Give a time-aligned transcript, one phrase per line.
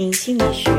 [0.00, 0.70] 心理学，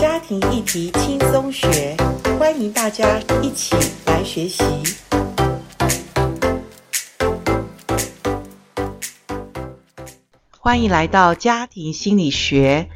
[0.00, 1.96] 家庭议题轻松学，
[2.38, 3.74] 欢迎大家一起
[4.06, 4.62] 来学习。
[10.60, 12.88] 欢迎来到家庭心理学。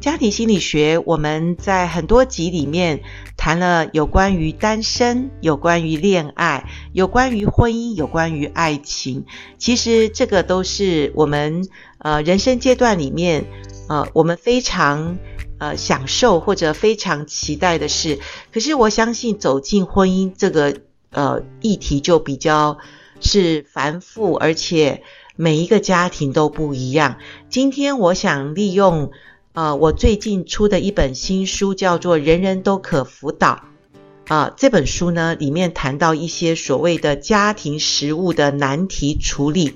[0.00, 3.00] 家庭心理学，我们在很多集里面
[3.36, 9.24] 谈了有关于单身、有关于恋爱、有关于婚姻、有关于爱情。
[9.58, 11.66] 其实这个都是我们
[11.98, 13.46] 呃人生阶段里面。
[13.90, 15.18] 呃，我们非常
[15.58, 18.20] 呃享受或者非常期待的事，
[18.52, 20.76] 可是我相信走进婚姻这个
[21.10, 22.78] 呃议题就比较
[23.20, 25.02] 是繁复，而且
[25.34, 27.16] 每一个家庭都不一样。
[27.48, 29.10] 今天我想利用
[29.54, 33.64] 呃我最近出的一本新书，叫做《人人都可辅导》
[34.32, 39.74] 啊、这本书呢里面谈到一些所谓的家庭实务的难题处理，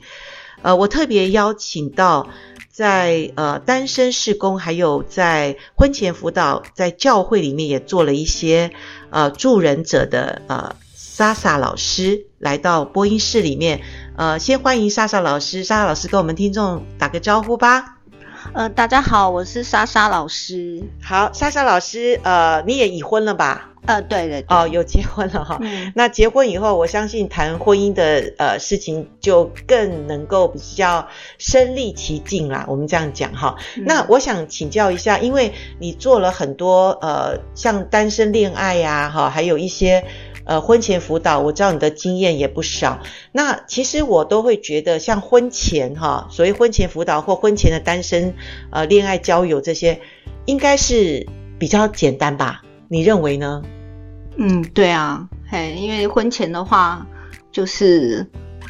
[0.63, 2.29] 呃，我特别邀请到。
[2.75, 8.73] 在呃单身事工，还有在婚前辅导，在教会里面也做了一些
[9.11, 13.81] 呃助人者的呃莎莎老师来到播音室里面，
[14.17, 17.94] 呃先欢迎莎莎老师，莎莎老师跟我们听众打个招呼吧。
[18.53, 20.83] 呃大家好，我是莎莎老师。
[21.03, 23.71] 好，莎莎老师，呃你也已婚了吧？
[23.87, 25.59] 呃，对的，哦，有结婚了哈。
[25.61, 25.93] 嗯。
[25.95, 32.65] 那结婚以后，我相信谈婚姻的呃事情就更能够比较身历其境啦。
[32.67, 33.57] 我们这样讲哈。
[33.77, 33.85] 嗯。
[33.87, 40.05] 那我想请教一下，因为你做了很多呃像单身恋爱呀，哈，还有一些
[40.45, 43.01] 呃婚前辅导，我知道你的经验也不少。
[43.33, 48.35] 那其实我都会觉得，像婚前哈，所谓婚前辅导或婚前的单身
[48.71, 50.01] 呃恋爱交友这些，
[50.47, 51.27] 应该是
[51.59, 52.63] 比较简单吧？
[52.89, 53.63] 你认为呢？
[54.37, 57.07] 嗯，对啊，嘿，因为婚前的话，
[57.53, 58.27] 就是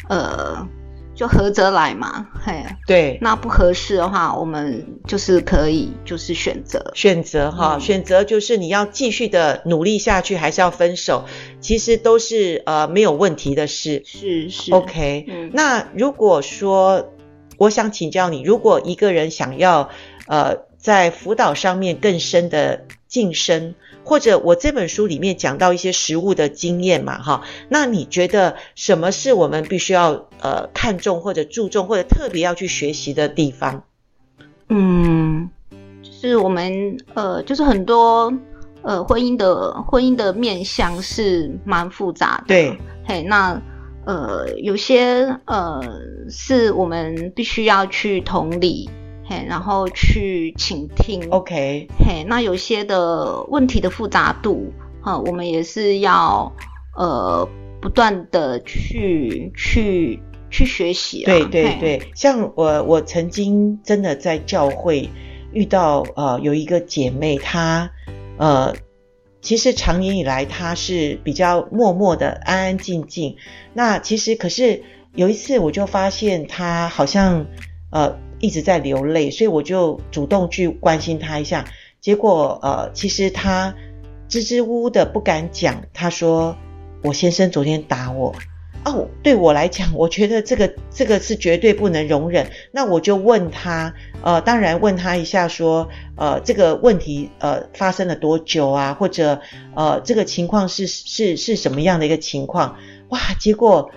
[0.08, 0.66] 呃，
[1.14, 6.90] 就合则来嘛，嘿，对，那不合适的话，我们就是可以就是选择。
[6.94, 11.24] 选择哈，选择就是你要继续的努力下去，还是要分手，
[11.60, 17.12] 其实都是呃没有问题的事，是是，OK，嗯，那如果说
[17.58, 19.90] 我想请教你，如果一个人想要
[20.26, 23.76] 呃在辅导上面更深的晋升。
[24.06, 33.84] 或者我这本书里面讲到一些实物的经验嘛，哈，那你觉得什么是我们必须要呃看重或者注重或者特别要去学习的地方？
[34.68, 35.48] 嗯，
[36.02, 38.30] 就是我们呃，就是很多
[38.82, 43.58] 呃婚姻的婚姻的面向是蛮复杂的，对，嘿，那
[44.04, 45.80] 呃有些呃
[46.28, 48.90] 是我们必须要去同理。
[49.26, 54.70] 嘿，然后去倾听，OK，嘿，那有些的问题的复杂度，
[55.00, 56.52] 哈，我们也是要
[56.94, 57.48] 呃
[57.80, 60.20] 不断的去去
[60.50, 61.26] 去学习啊。
[61.26, 65.08] 对对对，像我我曾经真的在教会
[65.54, 67.90] 遇到呃有一个姐妹，她
[68.36, 68.74] 呃
[69.40, 73.36] 其实长年以来她是比较默默的安安静静，
[73.72, 74.82] 那其实可是
[75.14, 77.46] 有一次我就发现她好像
[77.90, 78.22] 呃。
[78.44, 81.64] 一直在流泪，所以我就主动去关心他一下。
[82.02, 83.74] 结果，呃，其实他
[84.28, 85.82] 支支吾吾的不敢讲。
[85.94, 86.54] 他说
[87.02, 88.34] ：“我先生昨天打我。”
[88.84, 92.50] 哦，对我来讲，我觉得这个这个是绝对不能容忍。
[92.70, 98.92] 那我就问他，呃，当然问他一下，说，呃，这个问题呃发生了多久啊？
[98.92, 99.40] 或者，
[99.74, 102.76] 呃，这个情况是是是什么样的一个情况？
[103.08, 103.90] 哇，结果。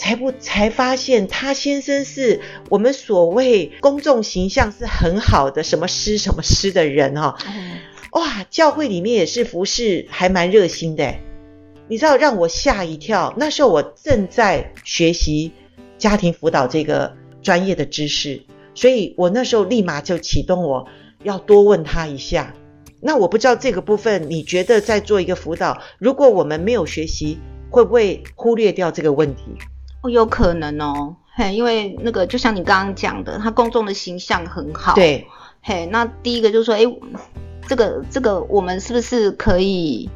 [0.00, 2.40] 才不才发现，他先生是
[2.70, 7.36] 我们所谓公众形象是很好的，什么师什么师的人哈、
[8.12, 8.18] 哦。
[8.18, 11.14] 哇，教会里面也是服侍还蛮热心的，
[11.86, 13.34] 你知道让我吓一跳。
[13.36, 15.52] 那时候我正在学习
[15.98, 18.40] 家庭辅导这个专业的知识，
[18.74, 20.88] 所以我那时候立马就启动，我
[21.24, 22.54] 要多问他一下。
[23.02, 27.38] 那我不知道这个部分，你觉得在做一个辅导，如果我们没有学习，
[27.70, 29.42] 会不会忽略掉这个问题？
[30.02, 35.26] 哦，有可能哦，嘿，因为那个就像你刚刚讲的，他公众的形象很好，对，
[35.62, 36.86] 嘿，那第一个就是说，诶，
[37.68, 40.08] 这个这个我们是不是可以，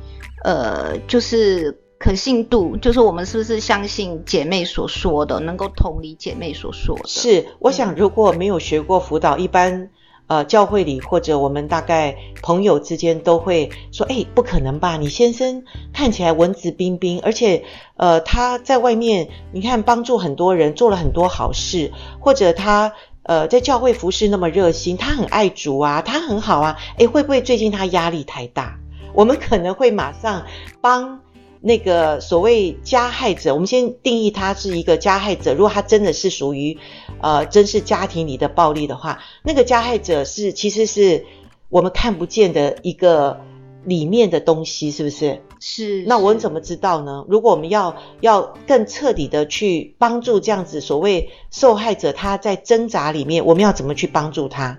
[0.43, 7.07] 呃，就是可信度，就是我们是不是相信姐妹所说的，能够同理姐妹所说的？
[7.07, 9.91] 是，我想如果没有学过辅导，一般。
[10.27, 14.97] 呃，教会里或者我们大概朋友之间都会说，哎，不可能吧？
[14.97, 15.63] 你先生
[15.93, 17.65] 看起来文质彬彬，而且
[17.97, 22.93] 呃他在外面你看帮助很多人，做了很多好事，或者他
[23.25, 28.79] 呃在教会服侍那么热心，他很爱主啊，他很好啊，哎，会不会最近他压力太大？
[29.13, 30.45] 我们可能会马上
[30.81, 31.24] 帮。
[31.67, 35.55] 那个所谓加害者，我们先定义他是一个加害者。
[35.55, 36.77] 如果他真的是属于，
[37.23, 41.25] 呃，真是家庭里的暴力的话，那个加害者是其实是
[41.71, 43.41] 我们看不见的一个
[43.83, 45.41] 里面的东西，是不是？
[45.59, 46.05] 是。
[46.07, 47.25] 那我们怎么知道呢？
[47.31, 54.79] 如果我们要要更彻底的去帮助这样子所谓受害者，他在挣扎里面，我们要怎么去帮助他？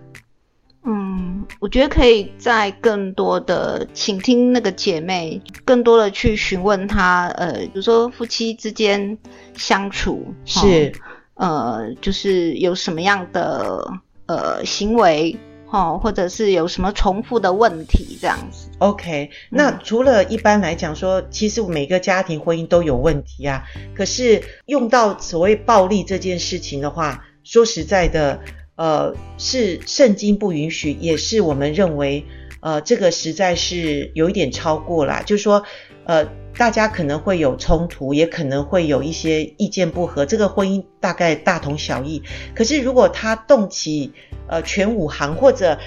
[1.18, 9.18] 嗯，我觉得可以在更多的倾听那个姐妹，更多的去询问她，呃，比如说夫妻之间
[9.56, 10.92] 相处是，
[11.36, 13.90] 呃，就是有什么样的
[14.26, 18.68] 呃行为，哈，或者是有什么重复的问题这样子。
[18.80, 23.64] OK，那除了一般来讲说，嗯，其实每个家庭婚姻都有问题啊，
[23.96, 28.38] 可是用到所谓暴力这件事情的话，说实在的。
[28.76, 32.26] 呃，是圣经不允许，也是我们认为，
[32.60, 35.24] 呃，这个实在是有一点超过了。
[35.24, 35.64] 就是说，
[36.04, 36.26] 呃，
[36.58, 42.22] 大家可能会有冲突，也可能会有一些意见不合，这个婚姻大概大同小异。
[42.54, 44.12] 可是如果他动起
[44.50, 45.80] 呃全武行，或者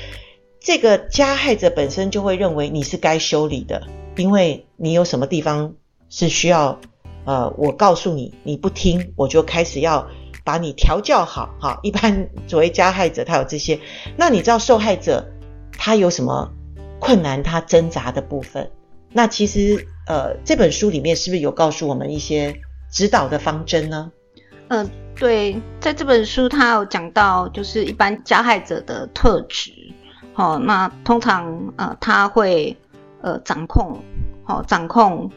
[0.59, 3.87] 这个加害者本身就会认为你是该修理的，
[4.17, 5.75] 因为你有什么地方
[6.09, 6.81] 是需要，
[7.27, 10.09] 呃，我告诉你，你不听，我就开始要。
[10.49, 13.79] 把你调教好，哈，一般作为加害者他有这些，
[14.17, 15.23] 那你知道受害者
[15.73, 16.51] 他有什么
[16.99, 18.71] 困难，他挣扎的部分？
[19.13, 24.11] 那其实呃这本书里面是不是有告诉我们一些指导的方针呢？
[24.69, 29.71] 嗯、对，在这本书他有讲到，就是一般加害者的特质，
[30.33, 32.75] 好、那通常呃他会
[33.21, 34.03] 呃掌控，
[34.45, 35.31] 好、掌控。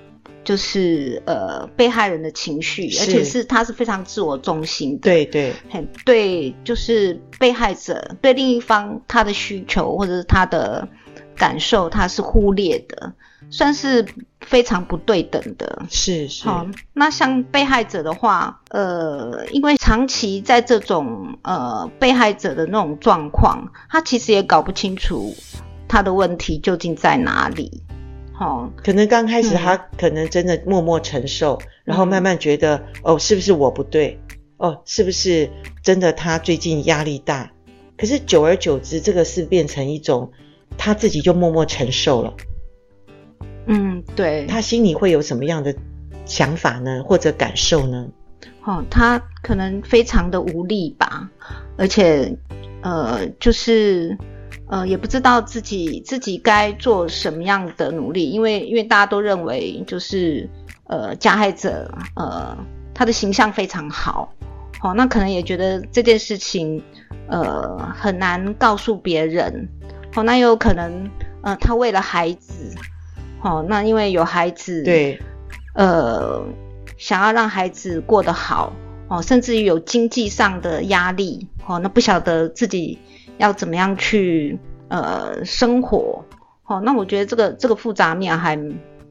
[0.43, 10.87] 就是呃被害人的情绪，而且是他是非常自我中心的，对对，很对，就是被害者对另一方他的需求或者是他的
[11.35, 13.13] 感受，他是忽略的，
[13.49, 14.05] 算是
[14.39, 15.83] 非常不对等的。
[15.89, 16.45] 是是。
[16.45, 25.35] 好，那像被害者的话，呃，因为长期在这种呃被害者的那种状况，他其实也搞不清楚
[25.87, 27.83] 他的问题究竟在哪里。
[28.41, 34.19] 哦，可能刚开始他可能真的默默承受，嗯、然后慢慢觉得哦，是不是我不对？
[34.57, 35.47] 哦，是不是
[35.83, 37.51] 真的他最近压力大？
[37.95, 40.31] 可是久而久之，这个是变成一种
[40.75, 42.33] 他自己就默默承受了。
[43.67, 44.47] 嗯，对。
[44.47, 45.75] 他心里会有什么样的
[46.25, 47.03] 想法呢？
[47.05, 48.09] 或者感受呢？
[48.65, 51.29] 哦，他可能非常的无力吧，
[51.77, 52.35] 而且
[52.81, 54.17] 呃，就是。
[54.71, 60.49] 呃，也不知道自己自己该做什么样的努力，因为因为大家都认为就是
[60.87, 62.57] 呃加害者呃
[62.93, 64.31] 他的形象非常好，
[64.79, 66.81] 好、哦，那可能也觉得这件事情
[67.27, 69.67] 呃很难告诉别人，
[70.13, 71.11] 好、哦，那有可能
[71.43, 72.73] 呃他为了孩子，
[73.41, 75.19] 好、哦，那因为有孩子，对，
[75.75, 76.41] 呃
[76.97, 78.71] 想要让孩子过得好，
[79.09, 82.97] 哦，甚至于有经济上的压力，哦，那不晓得自己。
[83.41, 84.57] 要怎么样去
[84.87, 86.23] 呃生活？
[86.61, 88.57] 好、哦，那我觉得这个这个复杂面还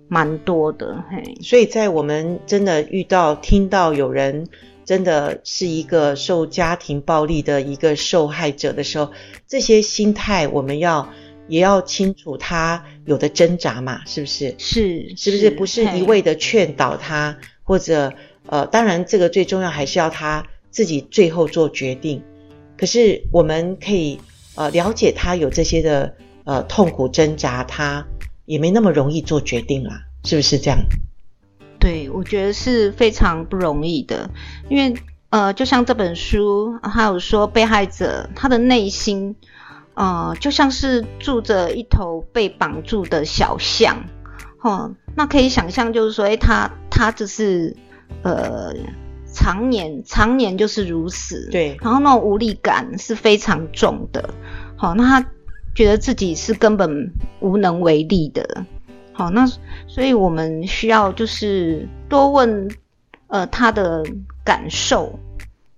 [0.09, 1.05] 蛮多的。
[1.11, 4.47] 嘿，所以在我们真的遇到听到有人
[4.85, 9.11] 真的是一个受家庭暴力的一个受害者的时候，
[9.49, 11.09] 这些心态我们要
[11.49, 14.55] 也要清楚他有的挣扎嘛，是不是？
[14.59, 15.51] 是，是不是？
[15.51, 18.13] 不是一味的劝导他，或者
[18.47, 22.23] 呃，当然这个最重要还是要他自己最后做决定。
[22.81, 24.19] 可是我们可以
[24.55, 28.07] 呃了解他有这些的呃痛苦挣扎，他
[28.47, 30.79] 也没那么容易做决定啦，是不是这样？
[31.79, 34.31] 对，我觉得是非常不容易的，
[34.71, 39.37] 因为呃，就像这本书还有说，被害者他的内心
[39.93, 44.05] 呃就像是住着一头被绑住的小象，
[44.63, 47.77] 哦，那可以想象就是说，诶，他他就是
[48.23, 48.75] 呃。
[49.33, 54.35] 常年常年就是如此，对，然后那种无力感是非常重的，
[54.77, 55.31] 好，那他
[55.75, 58.65] 觉得自己是根本无能为力的，
[59.13, 59.47] 好，那
[59.87, 62.69] 所以我们需要就是多问
[63.29, 64.05] 呃他的
[64.45, 65.19] 感受，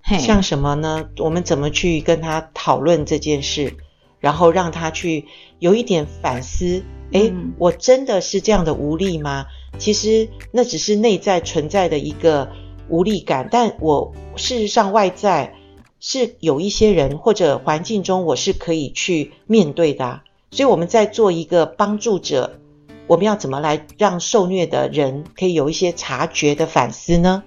[0.03, 1.09] 像什么呢？
[1.19, 3.75] 我们怎么去跟他讨论这件事，
[4.19, 5.27] 然后让他去
[5.59, 6.83] 有一点反思，
[7.13, 9.45] 诶，嗯，我真的是这样的无力吗？
[9.79, 12.51] 其实那只是内在存在的一个。
[12.93, 15.55] 无力感，但我事实上外在
[15.99, 20.21] 是有一些人或者环境中，我是可以去面对的。
[20.51, 22.59] 所以我们在做一个帮助者，
[23.07, 27.43] 我们要怎么来让受虐的人可以有一些察觉的反思呢？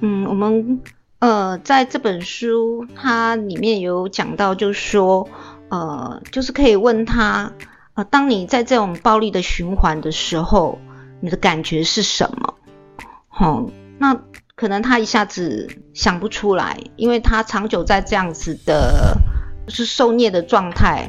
[0.00, 0.80] 嗯，我们
[1.20, 5.28] 呃在这本书它里面有讲到，就是说
[5.68, 7.52] 呃，就是可以问他
[7.94, 10.80] 呃，当你在这种暴力的循环的时候，
[11.20, 12.54] 你的感觉是什么？
[13.28, 14.20] 好，那。
[14.60, 19.16] 可能他一下子想不出来，因为他长久在这样子的，
[19.66, 21.08] 就是受虐的状态，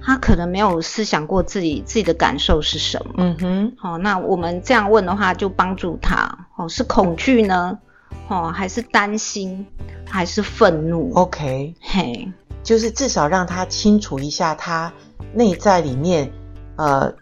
[0.00, 3.14] 他可能没有思想过自己自己的感受是什么。
[3.18, 6.46] 嗯哼，好，那我们这样问的话，就帮助他。
[6.54, 7.76] 哦，是恐惧呢？
[8.28, 9.66] 哦，还是担心？
[10.08, 14.92] 还是愤怒？OK，嘿，就是至少让他清楚一下，他
[15.34, 16.30] 内在里面，
[16.76, 17.12] 呃，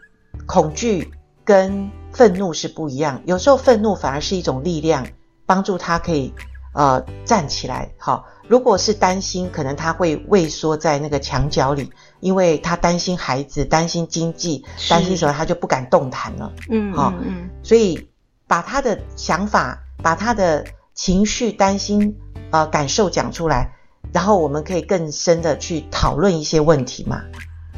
[0.44, 1.10] 恐惧
[1.42, 3.22] 跟愤怒是不一样。
[3.24, 5.06] 有时候愤怒反而是一种力量，
[5.46, 6.32] 帮助他可以
[6.74, 7.92] 呃站起来。
[7.98, 8.26] 好。
[8.46, 16.52] 如果是担心，可能他会畏缩在那个墙角里，因为他担心孩子，担心经济，担心什么，他就不敢动弹了。
[16.68, 18.06] 嗯，好、哦，嗯，所以
[18.46, 22.14] 把他的想法、把他的情绪、担心、
[22.50, 23.72] 呃感受讲出来，
[24.12, 27.22] 然后我们可以更深的去讨论一些问题嘛，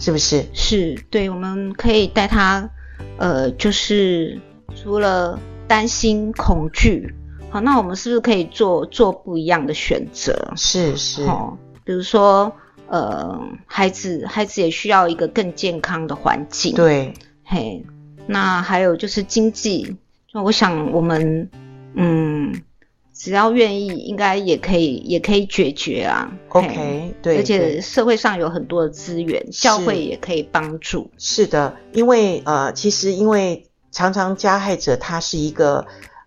[0.01, 0.45] 是不是？
[0.53, 2.69] 是，对，我们可以带他，
[3.19, 4.41] 呃，就是
[4.75, 7.15] 除了担心、恐惧。
[7.57, 10.53] 好，那我们是不是可以做做不一样的选择？
[10.57, 12.53] 是是，哦，比如说，
[12.87, 16.75] 呃，孩子孩子也需要一个更健康的环境。
[16.75, 17.83] 对，嘿，
[18.27, 19.97] 那还有就是经济，
[20.31, 21.49] 就我想我们，
[21.95, 22.61] 嗯，
[23.15, 26.31] 只要愿意，应该也可以也可以解决啊。
[26.51, 31.11] OK，对，而且社会上有很多的资源，教会也可以帮助。
[31.17, 35.87] 是的，因为呃，其实因为常常加害者他是一个。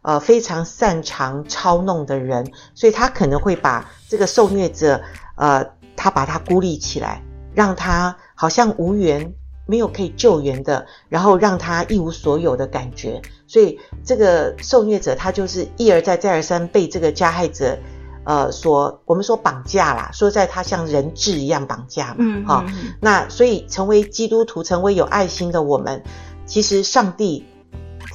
[0.10, 5.00] 呃，非常擅长操弄的人，所以他可能会把这个受虐者，
[5.36, 5.64] 呃，
[5.96, 7.22] 他把他孤立起来，
[7.54, 9.32] 让他好像无缘，
[9.68, 13.22] 没有可以救援的，然后让他一无所有的感觉。
[13.46, 17.78] 所以这个受虐者他就是一而再再而三被这个加害者，
[18.24, 22.66] 呃，所我们说绑架啦，说在他像人质一样绑架嘛，嗯，好、哦，
[23.00, 26.02] 那所以成为基督徒，成为有爱心的我们，
[26.48, 27.46] 其实上帝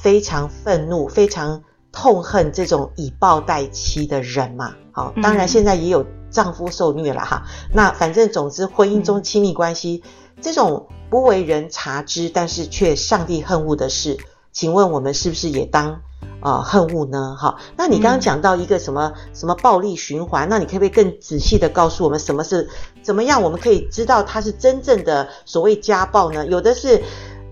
[0.01, 1.63] 非常愤怒，非常。
[1.95, 7.43] 痛恨这种以暴待妻的人嘛，好，当然现在也有丈夫受虐了哈。
[7.45, 14.17] 嗯、那反正总之，婚姻中亲密关系、嗯、这种不为人察知，但是却上帝恨恶的事，
[14.51, 16.01] 请问我们是不是也当
[16.41, 17.37] 呃恨恶呢？
[17.39, 22.69] 哈，那你刚刚讲到一个什么、嗯、什么暴力循环，那你可不可以更仔细的告诉我们什么是
[23.01, 23.41] 怎么样？
[23.41, 26.45] 我们可以知道他是真正的所谓家暴呢？
[26.45, 27.01] 有的是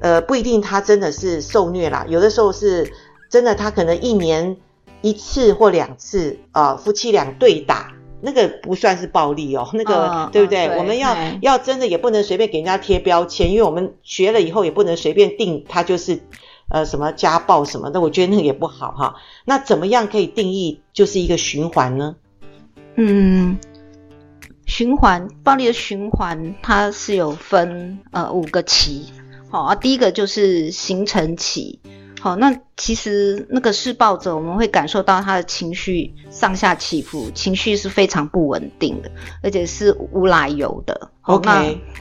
[0.01, 2.91] 呃不一定他真的是受虐啦，有的时候是。
[3.33, 4.57] 真的，他可能一年
[5.01, 10.67] 一次或两次，呃，夫妻俩对打，那个不算是暴力哦，那个、哦、对不对？
[10.67, 16.19] 对，我们要要真的也不能随便给人家贴标签，因为我们学了以后也不能随便定他就是
[16.69, 19.15] 呃什么家暴什么的，我觉得那个也不好哈。
[19.45, 22.15] 那怎么样可以定义就是一个循环呢？
[22.97, 23.57] 嗯，
[24.67, 29.07] 循环暴力的循环它是有分呃五个期，
[29.49, 31.79] 好啊，第一个就是形成期。
[32.23, 39.11] 好，那其实那个施暴者，我们会感受到他的情绪上下起伏，情绪是非常不稳定的，
[39.41, 41.11] 而且是无来由的。
[41.23, 41.49] OK，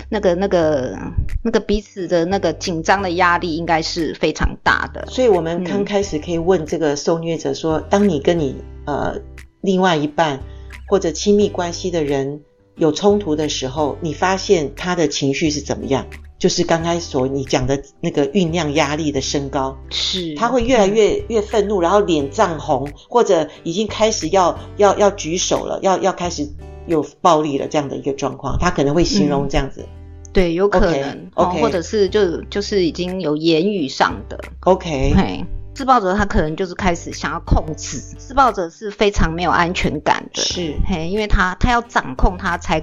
[0.09, 0.97] 那，那个那个
[1.43, 5.05] 那个彼此的那个紧张的压力应该是非常大的。
[5.09, 8.55] 所以，我们刚开始可以问这个受虐者说：嗯、当你跟你
[8.87, 9.17] 呃
[9.61, 10.39] 另外一半
[10.87, 12.43] 或者亲密关系的人
[12.77, 16.07] 有冲突的时候，你发现他的情绪是怎么样？
[16.43, 20.35] 就是刚才所你讲的那个酝酿压力的升高，是。
[20.35, 26.49] 他会越来越越愤怒，然后脸涨红，或者已经开始要要要举手了，要要开始
[26.89, 29.83] 有暴力了这样的一个状况，他可能会形容这样子。
[29.83, 31.61] 嗯、对，有可能，okay, okay.
[31.61, 35.45] 或者是就就是已经有言语上的，OK，嘿，
[35.77, 40.75] 施暴者他可能就是开始想要控制，施暴者是非常没有安全感的，是。
[40.89, 42.83] 嘿，因为他他要掌控他才。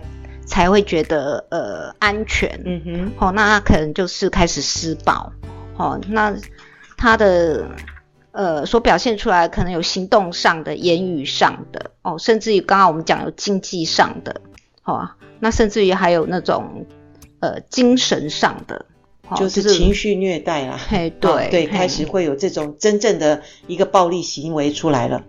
[0.50, 5.32] 才会觉得呃安全，嗯哼，好、哦，那他可能就是开始施暴，
[5.76, 6.36] 好、哦，那
[6.98, 7.68] 他的
[8.32, 14.42] 呃所表现出来可能有行动上的、言语上的，哦，甚至于刚刚我们讲有经济上的，
[14.82, 16.88] 好、哦，那甚至于还有那种
[17.42, 18.88] 呃精神上的，
[19.28, 25.24] 哦、就是情绪虐待啊，嘿，对、哦、对，开始会有这种真正的一个暴力行为出来了。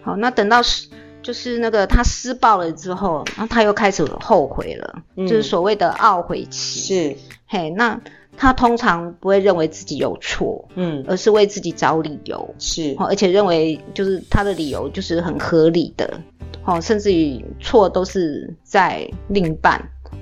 [0.00, 0.88] 好，那等到是。
[1.22, 6.80] 就是那个他施暴了之后，然后他又开始后悔了，嗯、就是所谓的懊悔期。
[6.80, 8.00] 是，嘿，那
[8.36, 12.54] 他通常不会认为自己有错，嗯，而是为自己找理由。
[12.58, 16.18] 是，而且认为就是他的理由就是很合理的，
[16.64, 19.78] 哦，甚至于错都是在另一半，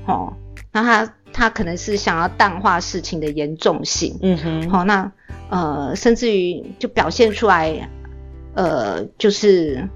[0.07, 0.33] 哦，
[0.73, 5.12] 那他他可能是想要淡化事情的严重性，嗯哼，好，那
[5.49, 7.88] 呃，甚至于就表现出来，
[8.55, 9.88] 呃，就是。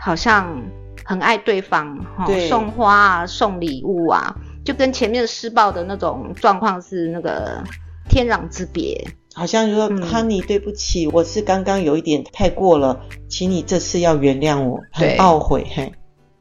[0.00, 0.62] 好像
[1.04, 7.62] 很爱对方，对送花啊，送礼物啊，就跟前面施暴的那种状况是那个
[8.08, 9.06] 天壤之别。
[9.34, 15.64] 好像说、嗯、，Honey，对不起，我是刚刚有一点太过了，请你这次要原谅我，很懊悔。
[15.70, 15.92] 嘿，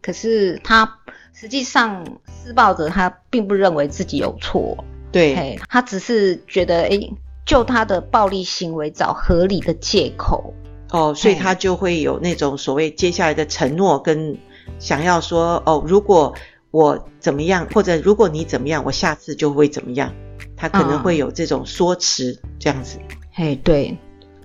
[0.01, 0.97] 可是他
[1.33, 4.75] 实际上施暴者他并不认为自己有错，
[5.11, 6.97] 对，他只是觉得哎，
[7.45, 10.53] 就他的暴力行为找合理的借口。
[10.91, 14.38] 哦，所以他就会有那种所谓接下来的承诺跟
[14.79, 16.34] 想要说哦，如果
[16.72, 20.13] 我怎么样，或者如果你怎么样，我下次就会怎么样。
[20.55, 23.00] 他可能会有这种说辞这样子。
[23.31, 23.98] 嘿，对。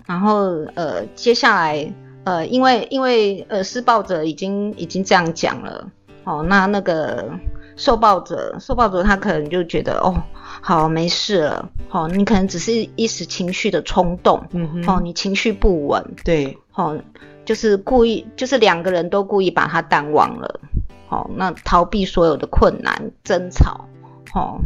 [0.06, 1.92] 然后呃，接下来
[2.24, 5.90] 呃，因为因为呃，施暴者已经已经这样讲了，
[6.22, 7.28] 哦，那那个
[7.76, 10.14] 受暴者受暴者他可能就觉得哦，
[10.60, 17.00] 好，没事了，哦，你可能只是一时情绪的冲动，嗯哼，哦，你情绪不稳，对，哦，
[17.44, 20.60] 就是故意，就是两个人都故意把他淡忘了，
[21.08, 23.86] 哦，那逃避所有的困难争吵，
[24.34, 24.60] 哦，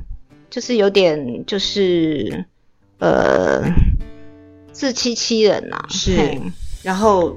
[0.51, 2.45] 就是有点就是
[2.99, 3.63] 呃。
[4.71, 6.41] 自欺欺人呐、啊，是，
[6.85, 7.37] 然后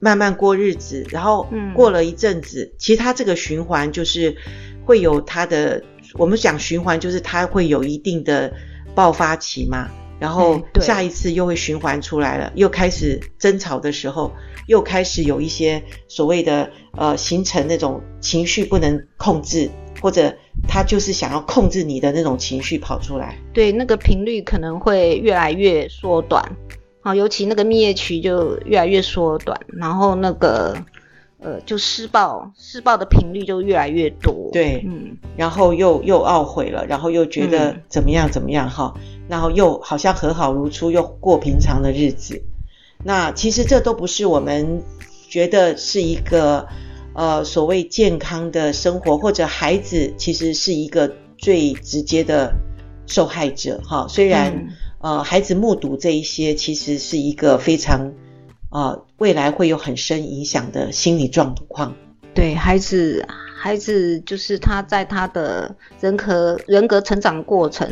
[0.00, 4.36] 慢慢过日子，然后过了一阵子，嗯、其实他这个循环就是
[4.84, 5.82] 会有它的，
[6.14, 8.52] 我们讲循环就是它会有一定的
[8.94, 14.32] 爆发期嘛，然后下一次又会循环出来了，又开始争吵的时候，
[14.66, 19.70] 又开始有一些所谓的呃形成那种情绪不能控制，
[20.00, 20.34] 或者
[20.68, 26.44] 他就是想要控制你的那种情绪跑出来，对，那个频率可能会越来越缩短。
[27.02, 30.76] 啊，尤其那个蜜月期就越来越缩短，然后那个
[31.42, 34.50] 呃，就施暴施暴的频率就越来越多。
[34.52, 42.42] 对，嗯，然后又又懊悔了，然后又觉得怎么样怎么样哈、嗯，然后又好像和好如初，又过平常的日子。
[43.04, 44.82] 那其实这都不是我们
[45.28, 46.66] 觉得是一个
[47.14, 52.54] 呃所谓健康的生活，或者孩子其实是一个最直接的
[53.06, 54.06] 受害者哈。
[54.08, 54.52] 虽然。
[54.54, 54.68] 嗯
[55.02, 58.12] 呃，孩子目睹这一些，其实是一个非常，
[58.72, 61.94] 呃，未来会有很深影响的心理状况。
[62.34, 67.86] 对孩子，孩子就是他在他的人格人格成长过程，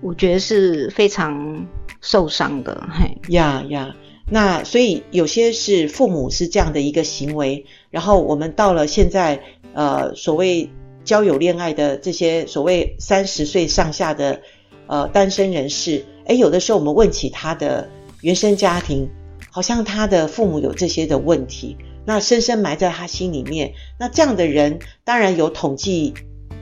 [0.00, 1.66] 我觉得是非常
[2.00, 2.88] 受伤的。
[2.92, 3.92] 嘿，呀呀，
[4.30, 9.42] 那所以有些是父母是这样的一个行为，然后我们到了现在，
[9.74, 10.70] 呃，所谓
[11.02, 14.40] 交友恋爱的这些所谓三十岁上下的
[14.86, 16.04] 呃单身人士。
[16.26, 17.88] 诶，有的时候我们问起他的
[18.20, 19.08] 原生家庭，
[19.58, 23.72] 好像他的父母有这些的问题，那深深埋在他心里面。
[23.98, 26.14] 那这样的人，当然有统计，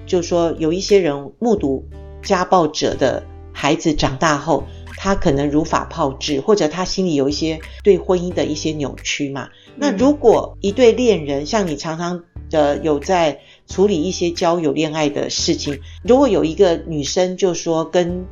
[0.06, 1.84] 就是说有一些人目睹
[2.22, 4.64] 家暴者的孩子长大后，
[4.96, 9.50] 他可能如法炮制，或者他心里有一些对婚姻的一些扭曲嘛。
[9.76, 18.24] 那如果一对恋人，像你常常的有在处理一些交友恋爱的事情，如果有一个女生就说跟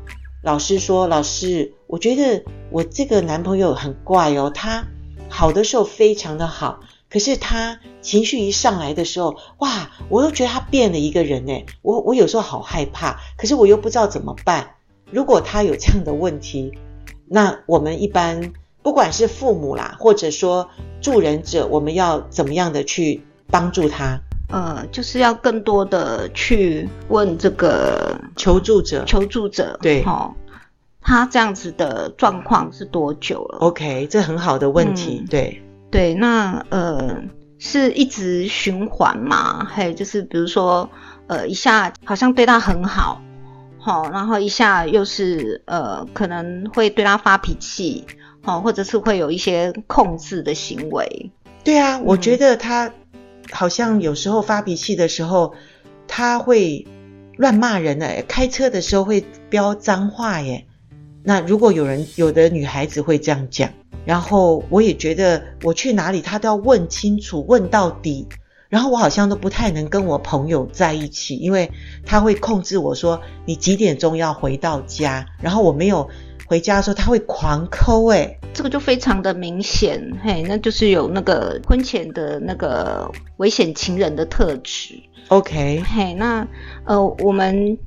[0.42, 4.84] 老师说：“老师，我觉得我这个男朋友很怪哦，他
[5.28, 14.70] 好的时候非常的好，可是他情绪一上来的时候，哇，我又觉得他变了一个人诶，我我有时候好害怕，可是我又不知道怎么办。
[15.12, 16.72] 如果他有这样的问题，
[17.28, 18.52] 那我们一般
[18.82, 20.68] 不管是父母啦，或者说
[21.00, 30.32] 助人者，我们要怎么样的去帮助他？”呃，就是要更多的去问这个求助者，求助者，对，哦，
[31.04, 37.22] 他这样子的状况是多久了？OK，这很好的问题，嗯、对，对，那呃，
[37.58, 39.64] 是一直循环嘛？
[39.64, 40.88] 嘿，就是比如说，
[41.28, 43.20] 呃，一下好像对他很好，
[43.78, 48.04] 好，然后一下又是呃，可能会对他发脾气，
[48.42, 51.30] 好，或者是会有一些控制的行为。
[51.62, 52.90] 对啊，我觉得他。
[53.52, 55.54] 好像有时候发脾气的时候，
[56.08, 56.86] 他会
[57.36, 60.66] 乱骂人诶，开车的时候会飙脏话耶。
[61.24, 63.68] 那如果有人，有的女孩子会这样讲，
[64.04, 68.28] 然后我也觉得我去哪里，她都要问清楚，问到底。
[68.68, 71.70] 然后我好像都不太能跟我朋友在一起，因为
[72.04, 76.08] 他会控制我说你几点钟要回到家，然后我没有。
[76.46, 84.94] 回家的时候他会狂抠哎，这个就非常的明显嘿，那就是有那个婚前的那个危险情人的特质。
[85.28, 86.46] OK，嘿，那
[86.84, 87.78] 呃，我们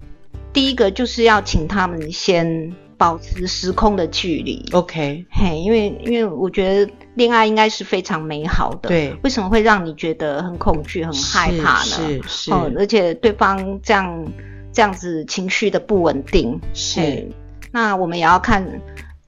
[0.51, 4.67] 第一个就是要请他们先保持时空的距离。
[4.73, 8.89] OK，嘿，因为因为我觉得恋爱应该是非常美好的。
[8.89, 11.83] 对，为什么会让你觉得很恐惧、很害怕呢？
[11.83, 14.25] 是是，而且对方这样
[14.73, 17.29] 这样子情绪的不稳定是。
[17.71, 18.65] 那我们也要看，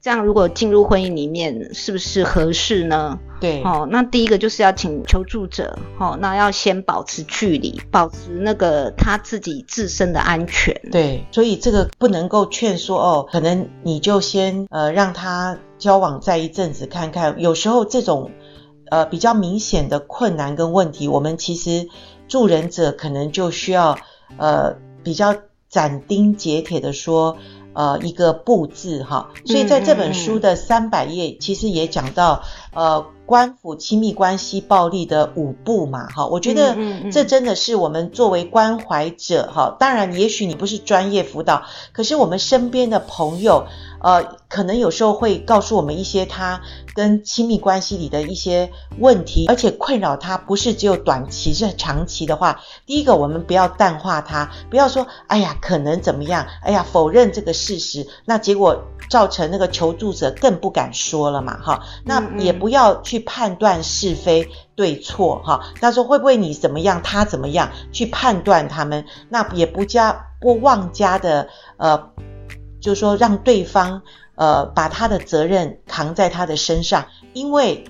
[0.01, 3.19] 这样如果进入婚姻里面是不是合适呢？
[3.41, 10.73] 对，哦，那第一个就是要请求助者，哦，那要先保持距离，保持那个他自己自身的安全。
[10.91, 17.35] 对，所以这个不能够劝说哦，可能你就先呃让他交往在一阵子看看。
[17.39, 18.31] 有时候这种
[18.89, 21.89] 呃比较明显的困难跟问题，我们其实
[22.27, 23.97] 助人者可能就需要
[24.37, 25.35] 呃比较。
[25.69, 27.37] 斩钉截铁的说，
[27.79, 29.29] 呃，一个布置哈。
[29.45, 33.05] 所以在这本书的三百页，其实也讲到，呃。
[33.29, 36.75] 官府亲密关系暴力的五步嘛，哈，我觉得
[37.11, 41.61] 这真的是我们作为关怀者，哈，当然，也许你不是专业辅导，
[41.91, 43.67] 可是我们身边的朋友，
[44.01, 46.59] 呃，可能有时候会告诉我们一些他
[46.93, 63.23] 跟亲密关系里的一些问题，而且困扰他不是只有短期，是长期的话，第一个我们不要淡化他，不要说，哎呀，可能怎么样，哎呀，否认这个事实，那结果造成那个求助者更不敢说了嘛，哈，那也不要去。
[63.29, 72.09] 判断是非对错，哈，那说会不会你怎么样，他怎么样，去判断他们，那也不加不妄加的，呃，
[72.79, 74.01] 就是说让对方
[74.35, 77.85] 呃把他的责任扛在他的身上，因为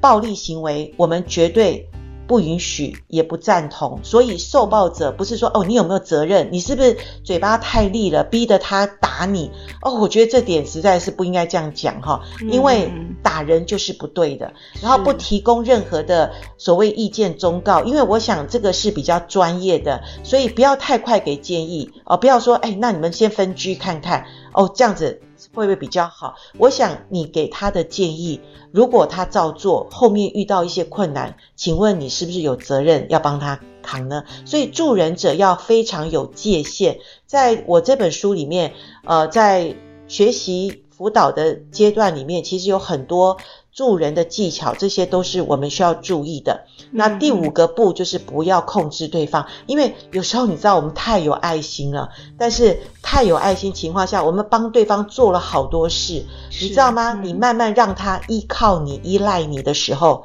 [0.00, 1.88] 暴力行为我们绝对。
[2.26, 6.48] 不允许，也不赞同，所以受暴者不是说哦，你有没有责任？
[6.52, 9.50] 你是不是嘴巴太利了，逼得他打你？
[9.82, 14.52] 哦，我觉得这点实在是不应该这样讲哈，因为打人就是不对的。
[14.82, 25.20] 然后不提供任何的所谓意见忠告，因为我想这个是比较专业的，所以不要太快给建议哦，不要说哎，那你们先分居看看哦，这样子。
[25.56, 26.36] 会不会比较好？
[26.58, 28.40] 我想你给他的建议，
[28.70, 34.24] 如果他照做，后面遇到一些困难，请问你是不是有责任要帮他扛呢？
[34.44, 36.98] 所以助人者要非常有界限。
[37.26, 39.74] 在我这本书里面，呃，在
[40.08, 43.38] 学习辅导的阶段里面，其实有很多。
[43.76, 46.64] 助人的技巧，这些都是我们需要注意的。
[46.92, 52.08] 那第五个步就是不要控制对方，因为有时候你知道我们太有爱心了，
[52.38, 56.24] 但是太有爱心情况下，我们帮对方做了好多事，
[56.58, 57.12] 你知道吗？
[57.12, 60.24] 你慢慢让他依靠你、依赖你的时候，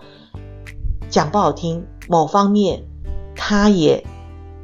[1.10, 2.86] 讲不好听，某方面
[3.36, 4.02] 他也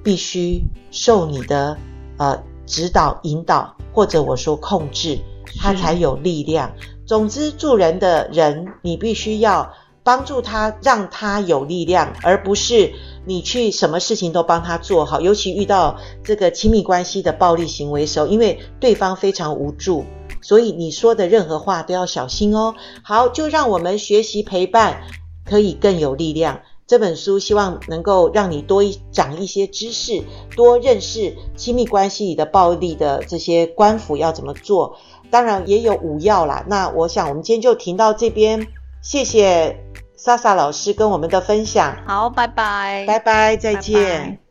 [0.02, 1.78] 必须受你的
[2.18, 5.20] 呃指导、引导，或者我说控制，
[5.60, 6.72] 他才有力量。
[7.08, 9.72] 总之，助人的人，你必须要
[10.04, 12.92] 帮助他，让他有力量，而不是
[13.26, 15.22] 你去什么事情都帮他做好。
[15.22, 20.04] 尤其遇到这个亲密关系的暴力行为时候，因为对方非常无助，
[20.42, 22.76] 所以你说的任何话都要小心哦。
[23.04, 25.04] 好，就让我们学习陪伴，
[25.46, 26.60] 可以更有力量。
[26.88, 30.24] 这本书希望能够让你多一长一些知识，
[30.56, 34.96] 多认识亲密关系里的暴力的这些官府要怎么做。
[35.30, 38.68] 当然也有五要啦，那我想我们今天就停到这边，
[39.02, 39.84] 谢谢
[40.16, 41.96] 莎莎老师跟我们的分享。
[42.06, 44.02] 好，拜拜，拜拜，再见。
[44.02, 44.47] 拜拜。